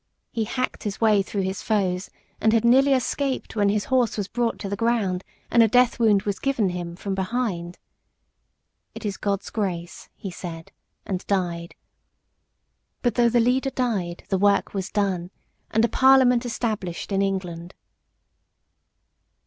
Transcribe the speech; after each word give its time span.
He 0.31 0.45
hacked 0.45 0.81
his 0.81 0.99
way 0.99 1.21
through 1.21 1.43
his 1.43 1.61
foes, 1.61 2.09
and 2.39 2.53
had 2.53 2.65
nearly 2.65 2.93
escaped 2.93 3.55
when 3.55 3.69
his 3.69 3.85
horse 3.93 4.17
was 4.17 4.27
brought 4.27 4.57
to 4.57 4.67
the 4.67 4.75
ground, 4.75 5.23
and 5.51 5.61
a 5.61 5.67
death 5.67 5.99
wound 5.99 6.23
was 6.23 6.39
given 6.39 6.69
him 6.69 6.95
from 6.95 7.13
behind. 7.13 7.77
"It 8.95 9.05
is 9.05 9.15
God's 9.15 9.51
grace," 9.51 10.09
he 10.15 10.31
said, 10.31 10.71
and 11.05 11.23
died. 11.27 11.75
But 13.03 13.13
though 13.13 13.29
the 13.29 13.39
leader 13.39 13.69
died, 13.69 14.23
the 14.29 14.39
work 14.39 14.73
was 14.73 14.89
done, 14.89 15.29
and 15.69 15.85
a 15.85 15.87
Parliament 15.87 16.47
established 16.47 17.11
in 17.11 17.21
England. 17.21 17.75